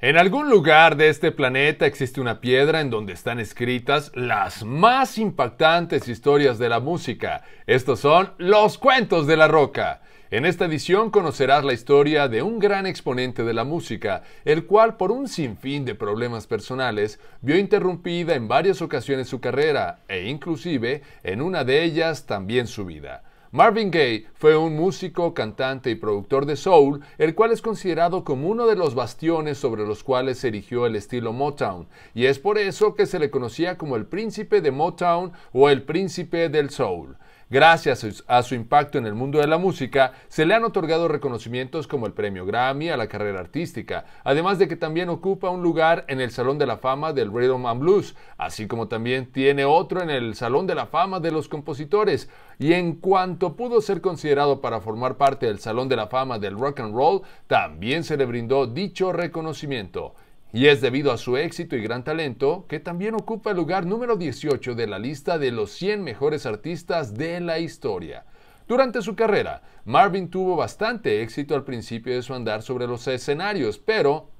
En 0.00 0.16
algún 0.16 0.48
lugar 0.48 0.96
de 0.96 1.08
este 1.08 1.32
planeta 1.32 1.84
existe 1.84 2.20
una 2.20 2.40
piedra 2.40 2.80
en 2.80 2.88
donde 2.88 3.12
están 3.12 3.40
escritas 3.40 4.12
las 4.14 4.64
más 4.64 5.18
impactantes 5.18 6.06
historias 6.06 6.60
de 6.60 6.68
la 6.68 6.78
música. 6.78 7.42
Estos 7.66 7.98
son 7.98 8.32
los 8.38 8.78
cuentos 8.78 9.26
de 9.26 9.36
la 9.36 9.48
roca. 9.48 10.02
En 10.30 10.44
esta 10.44 10.66
edición 10.66 11.10
conocerás 11.10 11.64
la 11.64 11.72
historia 11.72 12.28
de 12.28 12.42
un 12.42 12.60
gran 12.60 12.86
exponente 12.86 13.42
de 13.42 13.54
la 13.54 13.64
música, 13.64 14.22
el 14.44 14.66
cual 14.66 14.96
por 14.96 15.10
un 15.10 15.26
sinfín 15.26 15.84
de 15.84 15.96
problemas 15.96 16.46
personales 16.46 17.18
vio 17.40 17.58
interrumpida 17.58 18.36
en 18.36 18.46
varias 18.46 18.80
ocasiones 18.80 19.28
su 19.28 19.40
carrera 19.40 19.98
e 20.06 20.28
inclusive 20.28 21.02
en 21.24 21.42
una 21.42 21.64
de 21.64 21.82
ellas 21.82 22.24
también 22.24 22.68
su 22.68 22.84
vida. 22.84 23.24
Marvin 23.50 23.90
Gaye 23.90 24.26
fue 24.34 24.58
un 24.58 24.76
músico, 24.76 25.32
cantante 25.32 25.88
y 25.88 25.94
productor 25.94 26.44
de 26.44 26.54
soul, 26.54 27.00
el 27.16 27.34
cual 27.34 27.50
es 27.50 27.62
considerado 27.62 28.22
como 28.22 28.46
uno 28.46 28.66
de 28.66 28.76
los 28.76 28.94
bastiones 28.94 29.56
sobre 29.56 29.86
los 29.86 30.04
cuales 30.04 30.38
se 30.38 30.48
erigió 30.48 30.84
el 30.84 30.96
estilo 30.96 31.32
Motown, 31.32 31.88
y 32.14 32.26
es 32.26 32.38
por 32.38 32.58
eso 32.58 32.94
que 32.94 33.06
se 33.06 33.18
le 33.18 33.30
conocía 33.30 33.78
como 33.78 33.96
el 33.96 34.04
príncipe 34.04 34.60
de 34.60 34.70
Motown 34.70 35.32
o 35.54 35.70
el 35.70 35.82
príncipe 35.84 36.50
del 36.50 36.68
soul. 36.68 37.16
Gracias 37.50 38.22
a 38.26 38.42
su 38.42 38.54
impacto 38.54 38.98
en 38.98 39.06
el 39.06 39.14
mundo 39.14 39.38
de 39.38 39.46
la 39.46 39.56
música, 39.56 40.12
se 40.28 40.44
le 40.44 40.52
han 40.52 40.64
otorgado 40.64 41.08
reconocimientos 41.08 41.86
como 41.86 42.04
el 42.04 42.12
Premio 42.12 42.44
Grammy 42.44 42.90
a 42.90 42.98
la 42.98 43.08
carrera 43.08 43.40
artística, 43.40 44.04
además 44.22 44.58
de 44.58 44.68
que 44.68 44.76
también 44.76 45.08
ocupa 45.08 45.48
un 45.48 45.62
lugar 45.62 46.04
en 46.08 46.20
el 46.20 46.30
Salón 46.30 46.58
de 46.58 46.66
la 46.66 46.76
Fama 46.76 47.14
del 47.14 47.32
Rhythm 47.32 47.64
and 47.64 47.80
Blues, 47.80 48.14
así 48.36 48.66
como 48.66 48.88
también 48.88 49.32
tiene 49.32 49.64
otro 49.64 50.02
en 50.02 50.10
el 50.10 50.34
Salón 50.34 50.66
de 50.66 50.74
la 50.74 50.88
Fama 50.88 51.20
de 51.20 51.30
los 51.30 51.48
Compositores, 51.48 52.28
y 52.58 52.74
en 52.74 52.96
cuanto 52.96 53.56
pudo 53.56 53.80
ser 53.80 54.02
considerado 54.02 54.60
para 54.60 54.82
formar 54.82 55.16
parte 55.16 55.46
del 55.46 55.58
Salón 55.58 55.88
de 55.88 55.96
la 55.96 56.08
Fama 56.08 56.38
del 56.38 56.58
Rock 56.58 56.80
and 56.80 56.94
Roll, 56.94 57.22
también 57.46 58.04
se 58.04 58.18
le 58.18 58.26
brindó 58.26 58.66
dicho 58.66 59.10
reconocimiento. 59.10 60.14
Y 60.50 60.68
es 60.68 60.80
debido 60.80 61.12
a 61.12 61.18
su 61.18 61.36
éxito 61.36 61.76
y 61.76 61.82
gran 61.82 62.04
talento 62.04 62.64
que 62.68 62.80
también 62.80 63.14
ocupa 63.14 63.50
el 63.50 63.58
lugar 63.58 63.84
número 63.84 64.16
18 64.16 64.74
de 64.74 64.86
la 64.86 64.98
lista 64.98 65.36
de 65.38 65.52
los 65.52 65.72
100 65.72 66.02
mejores 66.02 66.46
artistas 66.46 67.14
de 67.14 67.40
la 67.40 67.58
historia. 67.58 68.24
Durante 68.66 69.02
su 69.02 69.14
carrera, 69.14 69.62
Marvin 69.84 70.30
tuvo 70.30 70.56
bastante 70.56 71.22
éxito 71.22 71.54
al 71.54 71.64
principio 71.64 72.14
de 72.14 72.22
su 72.22 72.32
andar 72.32 72.62
sobre 72.62 72.86
los 72.86 73.06
escenarios, 73.08 73.78
pero 73.78 74.30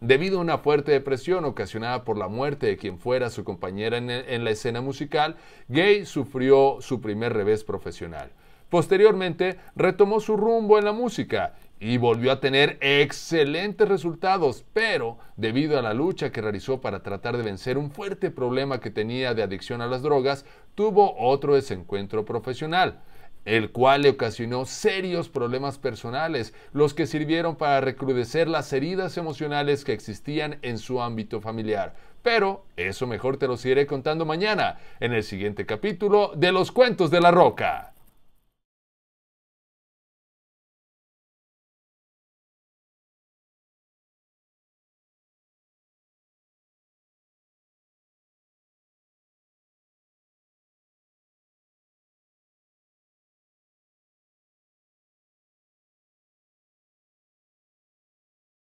debido 0.00 0.38
a 0.38 0.42
una 0.42 0.56
fuerte 0.56 0.92
depresión 0.92 1.44
ocasionada 1.44 2.02
por 2.02 2.16
la 2.16 2.28
muerte 2.28 2.66
de 2.66 2.76
quien 2.78 2.98
fuera 2.98 3.28
su 3.28 3.44
compañera 3.44 3.98
en, 3.98 4.08
en 4.08 4.44
la 4.44 4.50
escena 4.50 4.80
musical, 4.80 5.36
Gay 5.68 6.06
sufrió 6.06 6.78
su 6.80 7.02
primer 7.02 7.34
revés 7.34 7.62
profesional. 7.62 8.30
Posteriormente, 8.70 9.58
retomó 9.76 10.20
su 10.20 10.36
rumbo 10.36 10.78
en 10.78 10.84
la 10.84 10.92
música 10.92 11.54
y 11.80 11.96
volvió 11.96 12.32
a 12.32 12.40
tener 12.40 12.76
excelentes 12.80 13.88
resultados, 13.88 14.64
pero 14.72 15.18
debido 15.36 15.78
a 15.78 15.82
la 15.82 15.94
lucha 15.94 16.32
que 16.32 16.40
realizó 16.40 16.80
para 16.80 17.02
tratar 17.02 17.36
de 17.36 17.44
vencer 17.44 17.78
un 17.78 17.90
fuerte 17.90 18.30
problema 18.30 18.80
que 18.80 18.90
tenía 18.90 19.34
de 19.34 19.42
adicción 19.42 19.80
a 19.80 19.86
las 19.86 20.02
drogas, 20.02 20.44
tuvo 20.74 21.16
otro 21.18 21.54
desencuentro 21.54 22.24
profesional, 22.24 23.00
el 23.44 23.70
cual 23.70 24.02
le 24.02 24.10
ocasionó 24.10 24.64
serios 24.64 25.28
problemas 25.28 25.78
personales, 25.78 26.52
los 26.72 26.94
que 26.94 27.06
sirvieron 27.06 27.56
para 27.56 27.80
recrudecer 27.80 28.48
las 28.48 28.72
heridas 28.72 29.16
emocionales 29.16 29.84
que 29.84 29.92
existían 29.92 30.58
en 30.62 30.78
su 30.78 31.00
ámbito 31.00 31.40
familiar. 31.40 31.94
Pero 32.22 32.64
eso 32.76 33.06
mejor 33.06 33.36
te 33.36 33.46
lo 33.46 33.56
seguiré 33.56 33.86
contando 33.86 34.26
mañana, 34.26 34.78
en 34.98 35.12
el 35.12 35.22
siguiente 35.22 35.64
capítulo 35.64 36.32
de 36.34 36.50
Los 36.52 36.72
Cuentos 36.72 37.10
de 37.10 37.20
la 37.20 37.30
Roca. 37.30 37.94